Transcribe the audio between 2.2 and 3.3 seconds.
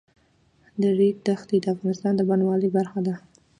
بڼوالۍ برخه ده.